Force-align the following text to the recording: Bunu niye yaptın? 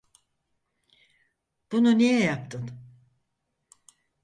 Bunu 1.71 1.97
niye 1.97 2.19
yaptın? 2.19 2.71